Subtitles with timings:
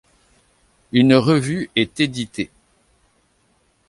[0.93, 2.49] Une revue est éditée.